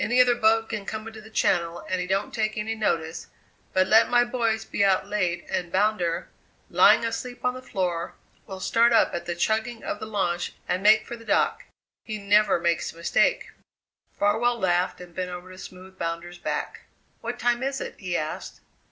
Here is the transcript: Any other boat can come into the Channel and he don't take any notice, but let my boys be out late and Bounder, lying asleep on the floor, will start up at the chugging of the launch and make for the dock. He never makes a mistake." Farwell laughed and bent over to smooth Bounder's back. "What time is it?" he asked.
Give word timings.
Any 0.00 0.22
other 0.22 0.34
boat 0.34 0.70
can 0.70 0.86
come 0.86 1.06
into 1.06 1.20
the 1.20 1.28
Channel 1.28 1.80
and 1.86 2.00
he 2.00 2.06
don't 2.06 2.32
take 2.32 2.56
any 2.56 2.74
notice, 2.74 3.26
but 3.74 3.86
let 3.86 4.08
my 4.08 4.24
boys 4.24 4.64
be 4.64 4.82
out 4.82 5.06
late 5.06 5.44
and 5.50 5.70
Bounder, 5.70 6.30
lying 6.70 7.04
asleep 7.04 7.44
on 7.44 7.52
the 7.52 7.60
floor, 7.60 8.14
will 8.46 8.58
start 8.58 8.94
up 8.94 9.14
at 9.14 9.26
the 9.26 9.34
chugging 9.34 9.84
of 9.84 10.00
the 10.00 10.06
launch 10.06 10.54
and 10.66 10.82
make 10.82 11.04
for 11.06 11.14
the 11.14 11.26
dock. 11.26 11.64
He 12.04 12.16
never 12.16 12.58
makes 12.58 12.94
a 12.94 12.96
mistake." 12.96 13.50
Farwell 14.18 14.58
laughed 14.58 14.98
and 15.02 15.14
bent 15.14 15.30
over 15.30 15.50
to 15.50 15.58
smooth 15.58 15.98
Bounder's 15.98 16.38
back. 16.38 16.86
"What 17.20 17.38
time 17.38 17.62
is 17.62 17.78
it?" 17.78 17.96
he 18.00 18.16
asked. 18.16 18.62